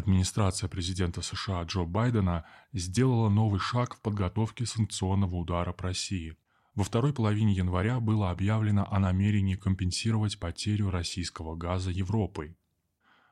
[0.00, 6.36] администрация президента США Джо Байдена сделала новый шаг в подготовке санкционного удара по России.
[6.74, 12.56] Во второй половине января было объявлено о намерении компенсировать потерю российского газа Европой.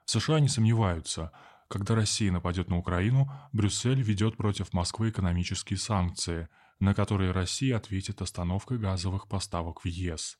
[0.04, 1.33] США не сомневаются,
[1.69, 6.48] когда Россия нападет на Украину, Брюссель ведет против Москвы экономические санкции,
[6.80, 10.39] на которые Россия ответит остановкой газовых поставок в ЕС.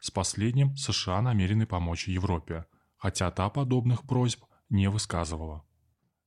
[0.00, 2.66] С последним США намерены помочь Европе,
[2.96, 5.64] хотя та подобных просьб не высказывала.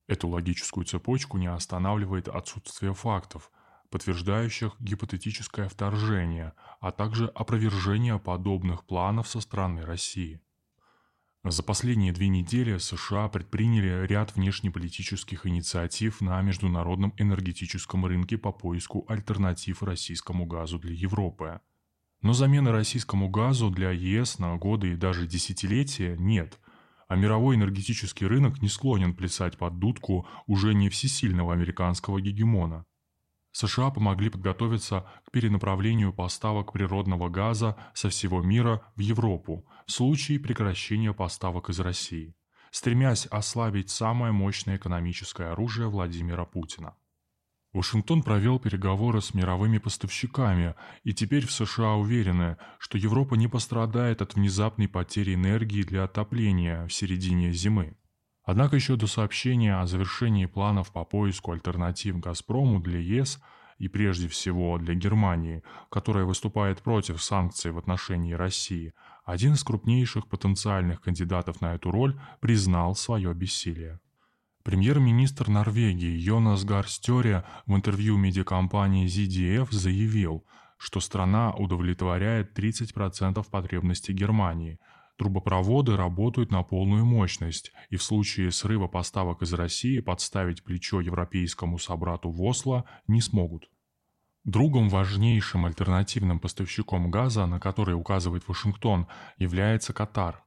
[0.06, 3.50] Эту логическую цепочку не останавливает отсутствие фактов,
[3.90, 10.40] подтверждающих гипотетическое вторжение, а также опровержение подобных планов со стороны России.
[11.44, 19.04] За последние две недели США предприняли ряд внешнеполитических инициатив на международном энергетическом рынке по поиску
[19.08, 21.60] альтернатив российскому газу для Европы.
[22.22, 26.58] Но замены российскому газу для ЕС на годы и даже десятилетия нет,
[27.08, 32.84] а мировой энергетический рынок не склонен плясать под дудку уже не всесильного американского гегемона.
[33.52, 40.40] США помогли подготовиться к перенаправлению поставок природного газа со всего мира в Европу в случае
[40.40, 42.34] прекращения поставок из России,
[42.72, 46.96] стремясь ослабить самое мощное экономическое оружие Владимира Путина.
[47.74, 54.22] Вашингтон провел переговоры с мировыми поставщиками, и теперь в США уверены, что Европа не пострадает
[54.22, 57.96] от внезапной потери энергии для отопления в середине зимы.
[58.44, 63.40] Однако еще до сообщения о завершении планов по поиску альтернатив «Газпрому» для ЕС
[63.78, 68.94] и прежде всего для Германии, которая выступает против санкций в отношении России,
[69.24, 73.98] один из крупнейших потенциальных кандидатов на эту роль признал свое бессилие.
[74.64, 80.46] Премьер-министр Норвегии Йонас Гарстере в интервью медиакомпании ZDF заявил,
[80.78, 84.80] что страна удовлетворяет 30% потребностей Германии.
[85.18, 91.78] Трубопроводы работают на полную мощность, и в случае срыва поставок из России подставить плечо европейскому
[91.78, 93.68] собрату в Осло не смогут.
[94.44, 100.42] Другом важнейшим альтернативным поставщиком газа, на который указывает Вашингтон, является Катар.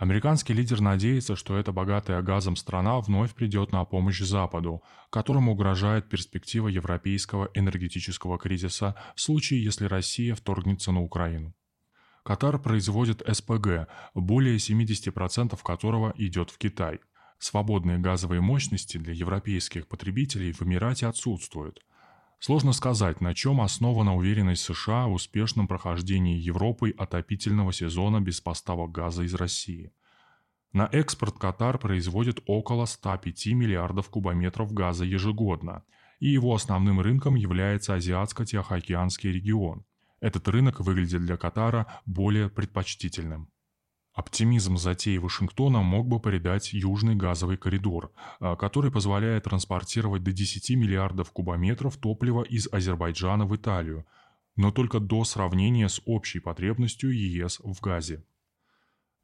[0.00, 6.08] Американский лидер надеется, что эта богатая газом страна вновь придет на помощь Западу, которому угрожает
[6.08, 11.54] перспектива европейского энергетического кризиса в случае, если Россия вторгнется на Украину.
[12.22, 17.00] Катар производит СПГ, более 70% которого идет в Китай.
[17.38, 21.84] Свободные газовые мощности для европейских потребителей в Эмирате отсутствуют–
[22.42, 28.90] Сложно сказать, на чем основана уверенность США в успешном прохождении Европой отопительного сезона без поставок
[28.92, 29.92] газа из России.
[30.72, 35.84] На экспорт Катар производит около 105 миллиардов кубометров газа ежегодно,
[36.18, 39.84] и его основным рынком является Азиатско-Тихоокеанский регион.
[40.20, 43.49] Этот рынок выглядит для Катара более предпочтительным.
[44.20, 50.76] Оптимизм затеи Вашингтона мог бы придать Южный газовый коридор, а, который позволяет транспортировать до 10
[50.76, 54.04] миллиардов кубометров топлива из Азербайджана в Италию,
[54.56, 58.22] но только до сравнения с общей потребностью ЕС в газе.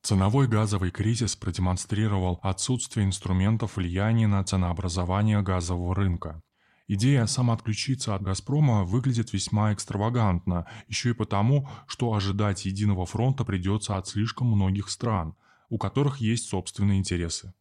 [0.01, 6.43] Ценовой газовый кризис продемонстрировал отсутствие инструментов влияния на ценообразование газового рынка.
[6.89, 13.97] Идея самоотключиться от «Газпрома» выглядит весьма экстравагантно, еще и потому, что ожидать единого фронта придется
[13.97, 15.35] от слишком многих стран,
[15.69, 17.55] у которых есть собственные интересы.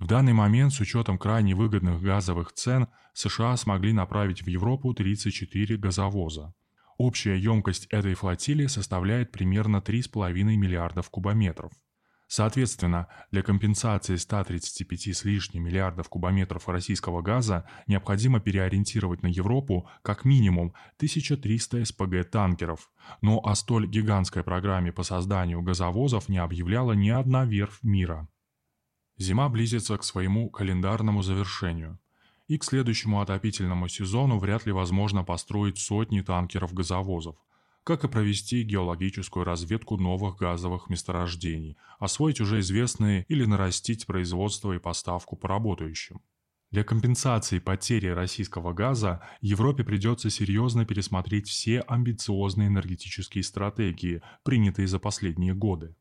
[0.00, 5.76] В данный момент, с учетом крайне выгодных газовых цен, США смогли направить в Европу 34
[5.76, 6.52] газовоза.
[6.98, 11.72] Общая емкость этой флотилии составляет примерно 3,5 миллиардов кубометров.
[12.36, 20.24] Соответственно, для компенсации 135 с лишним миллиардов кубометров российского газа необходимо переориентировать на Европу как
[20.24, 22.90] минимум 1300 СПГ-танкеров.
[23.20, 28.28] Но о столь гигантской программе по созданию газовозов не объявляла ни одна верфь мира.
[29.16, 32.00] Зима близится к своему календарному завершению.
[32.48, 37.36] И к следующему отопительному сезону вряд ли возможно построить сотни танкеров-газовозов–
[37.84, 44.78] как и провести геологическую разведку новых газовых месторождений, освоить уже известные или нарастить производство и
[44.78, 46.22] поставку по работающим.
[46.70, 54.98] Для компенсации потери российского газа Европе придется серьезно пересмотреть все амбициозные энергетические стратегии, принятые за
[54.98, 55.94] последние годы.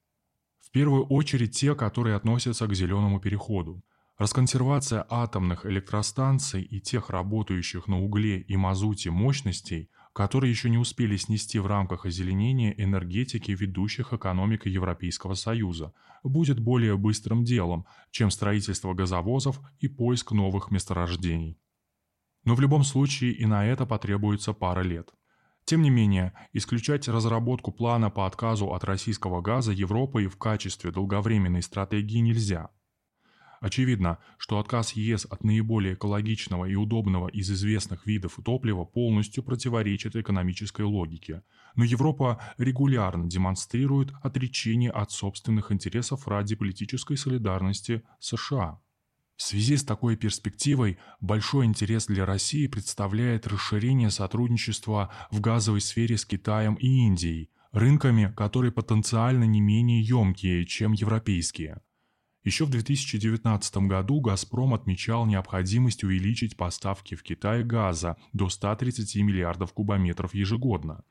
[0.61, 3.83] В первую очередь те, которые относятся к зеленому переходу.
[4.17, 11.17] Расконсервация атомных электростанций и тех работающих на угле и мазуте мощностей– которые еще не успели
[11.17, 15.93] снести в рамках озеленения энергетики ведущих экономик Европейского Союза,
[16.23, 21.59] будет более быстрым делом, чем строительство газовозов и поиск новых месторождений.
[22.45, 25.09] Но в любом случае и на это потребуется пара лет.
[25.65, 31.63] Тем не менее, исключать разработку плана по отказу от российского газа Европой в качестве долговременной
[31.63, 32.69] стратегии нельзя–
[33.63, 40.17] Очевидно, что отказ ЕС от наиболее экологичного и удобного из известных видов топлива полностью противоречит
[40.17, 41.43] экономической логике.
[41.73, 48.81] Но Европа регулярно демонстрирует отречение от собственных интересов ради политической солидарности США.
[49.37, 56.17] В связи с такой перспективой большой интерес для России представляет расширение сотрудничества в газовой сфере
[56.17, 61.79] с Китаем и Индией, рынками, которые потенциально не менее емкие, чем европейские–
[62.43, 69.73] еще в 2019 году «Газпром» отмечал необходимость увеличить поставки в Китай газа до 130 миллиардов
[69.73, 71.03] кубометров ежегодно,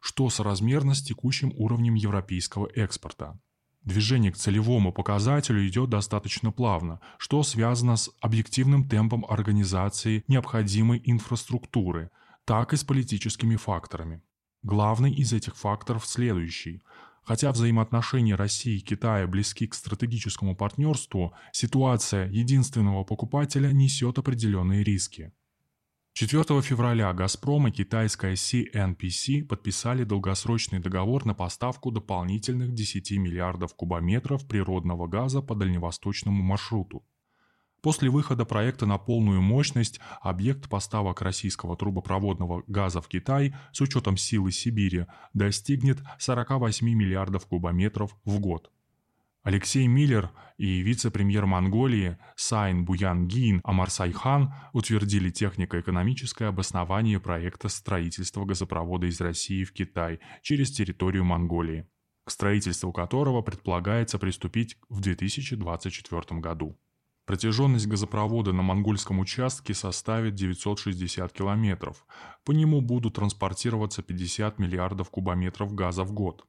[0.00, 3.38] что соразмерно с текущим уровнем европейского экспорта.
[3.82, 12.10] Движение к целевому показателю идет достаточно плавно, что связано с объективным темпом организации необходимой инфраструктуры,
[12.44, 14.22] так и с политическими факторами.
[14.62, 16.82] Главный из этих факторов следующий–
[17.22, 25.32] Хотя взаимоотношения России и Китая близки к стратегическому партнерству, ситуация единственного покупателя несет определенные риски.
[26.12, 34.46] 4 февраля «Газпром» и китайская CNPC подписали долгосрочный договор на поставку дополнительных 10 миллиардов кубометров
[34.46, 37.04] природного газа по дальневосточному маршруту.
[37.82, 44.18] После выхода проекта на полную мощность объект поставок российского трубопроводного газа в Китай с учетом
[44.18, 48.70] силы Сибири достигнет 48 миллиардов кубометров в год.
[49.42, 59.64] Алексей Миллер и вице-премьер Монголии Сайнбуянгийн Амарсайхан утвердили технико-экономическое обоснование проекта строительства газопровода из России
[59.64, 61.88] в Китай через территорию Монголии,
[62.26, 66.78] к строительству которого предполагается приступить в 2024 году.
[67.30, 72.04] Протяженность газопровода на монгольском участке составит 960 километров.
[72.44, 76.44] По нему будут транспортироваться 50 миллиардов кубометров газа в год.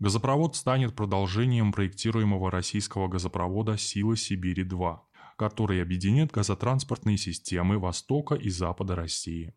[0.00, 4.98] Газопровод станет продолжением проектируемого российского газопровода «Сила Сибири-2»,
[5.38, 9.54] который объединит газотранспортные системы Востока и Запада России.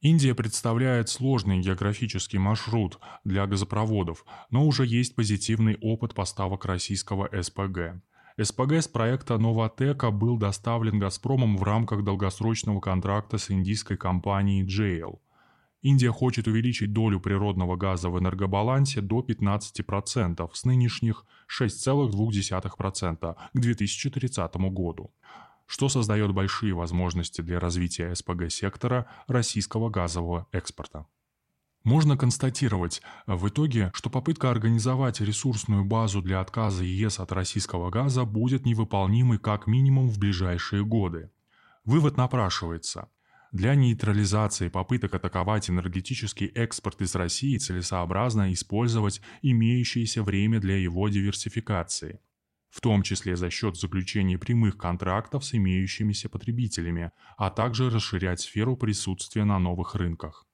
[0.00, 8.00] Индия представляет сложный географический маршрут для газопроводов, но уже есть позитивный опыт поставок российского СПГ.
[8.40, 15.18] СПГ с проекта «Новотека» был доставлен «Газпромом» в рамках долгосрочного контракта с индийской компанией JL.
[15.82, 21.26] Индия хочет увеличить долю природного газа в энергобалансе до 15% с нынешних
[21.60, 25.12] 6,2% к 2030 году,
[25.66, 31.04] что создает большие возможности для развития СПГ-сектора российского газового экспорта.
[31.84, 38.24] Можно констатировать в итоге, что попытка организовать ресурсную базу для отказа ЕС от российского газа
[38.24, 41.30] будет невыполнимой как минимум в ближайшие годы.
[41.84, 43.08] Вывод напрашивается.
[43.50, 52.20] Для нейтрализации попыток атаковать энергетический экспорт из России целесообразно использовать имеющееся время для его диверсификации,
[52.70, 58.76] в том числе за счет заключения прямых контрактов с имеющимися потребителями, а также расширять сферу
[58.76, 60.46] присутствия на новых рынках.